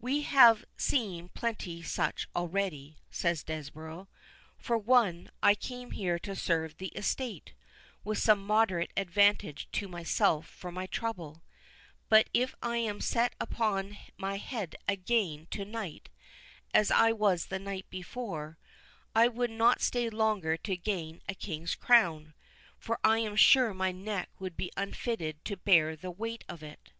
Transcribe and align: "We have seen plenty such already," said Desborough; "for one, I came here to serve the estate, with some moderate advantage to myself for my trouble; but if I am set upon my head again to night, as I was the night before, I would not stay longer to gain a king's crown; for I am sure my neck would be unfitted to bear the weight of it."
"We 0.00 0.22
have 0.22 0.64
seen 0.78 1.28
plenty 1.28 1.82
such 1.82 2.26
already," 2.34 2.96
said 3.10 3.42
Desborough; 3.44 4.08
"for 4.56 4.78
one, 4.78 5.30
I 5.42 5.54
came 5.54 5.90
here 5.90 6.18
to 6.20 6.34
serve 6.34 6.78
the 6.78 6.88
estate, 6.96 7.52
with 8.02 8.16
some 8.16 8.42
moderate 8.46 8.94
advantage 8.96 9.68
to 9.72 9.86
myself 9.86 10.46
for 10.48 10.72
my 10.72 10.86
trouble; 10.86 11.42
but 12.08 12.30
if 12.32 12.54
I 12.62 12.78
am 12.78 13.02
set 13.02 13.34
upon 13.38 13.98
my 14.16 14.38
head 14.38 14.74
again 14.88 15.48
to 15.50 15.66
night, 15.66 16.08
as 16.72 16.90
I 16.90 17.12
was 17.12 17.44
the 17.48 17.58
night 17.58 17.84
before, 17.90 18.56
I 19.14 19.28
would 19.28 19.50
not 19.50 19.82
stay 19.82 20.08
longer 20.08 20.56
to 20.56 20.78
gain 20.78 21.20
a 21.28 21.34
king's 21.34 21.74
crown; 21.74 22.32
for 22.78 22.98
I 23.04 23.18
am 23.18 23.36
sure 23.36 23.74
my 23.74 23.92
neck 23.92 24.30
would 24.38 24.56
be 24.56 24.72
unfitted 24.78 25.44
to 25.44 25.58
bear 25.58 25.94
the 25.94 26.10
weight 26.10 26.42
of 26.48 26.62
it." 26.62 26.92